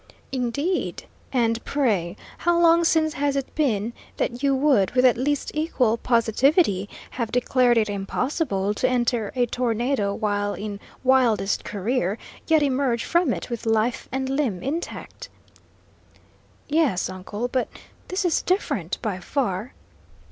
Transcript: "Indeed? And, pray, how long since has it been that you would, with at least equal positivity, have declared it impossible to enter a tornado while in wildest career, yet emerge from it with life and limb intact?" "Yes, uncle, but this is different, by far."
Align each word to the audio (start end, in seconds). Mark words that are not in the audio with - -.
"Indeed? 0.31 1.03
And, 1.31 1.63
pray, 1.63 2.17
how 2.39 2.57
long 2.59 2.83
since 2.83 3.13
has 3.13 3.35
it 3.35 3.53
been 3.53 3.93
that 4.17 4.41
you 4.41 4.55
would, 4.55 4.95
with 4.95 5.05
at 5.05 5.15
least 5.15 5.51
equal 5.53 5.95
positivity, 5.95 6.89
have 7.11 7.31
declared 7.31 7.77
it 7.77 7.87
impossible 7.87 8.73
to 8.73 8.89
enter 8.89 9.31
a 9.35 9.45
tornado 9.45 10.11
while 10.15 10.55
in 10.55 10.79
wildest 11.03 11.63
career, 11.63 12.17
yet 12.47 12.63
emerge 12.63 13.03
from 13.03 13.31
it 13.31 13.51
with 13.51 13.67
life 13.67 14.09
and 14.11 14.27
limb 14.27 14.63
intact?" 14.63 15.29
"Yes, 16.67 17.07
uncle, 17.07 17.47
but 17.47 17.67
this 18.07 18.25
is 18.25 18.41
different, 18.41 18.97
by 19.03 19.19
far." 19.19 19.75